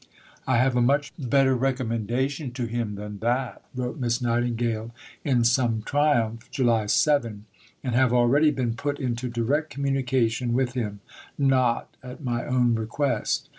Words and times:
"I 0.47 0.57
have 0.57 0.75
a 0.75 0.81
much 0.81 1.13
better 1.19 1.53
recommendation 1.55 2.53
to 2.53 2.65
him 2.65 2.95
than 2.95 3.19
that," 3.19 3.61
wrote 3.75 3.99
Miss 3.99 4.19
Nightingale 4.19 4.89
in 5.23 5.43
some 5.43 5.83
triumph 5.83 6.49
(July 6.49 6.87
7), 6.87 7.45
"and 7.83 7.93
have 7.93 8.11
already 8.11 8.49
been 8.49 8.73
put 8.73 8.97
into 8.99 9.29
'direct 9.29 9.69
communication' 9.69 10.53
with 10.53 10.73
him, 10.73 11.01
not 11.37 11.95
at 12.01 12.23
my 12.23 12.43
own 12.47 12.73
request." 12.73 13.47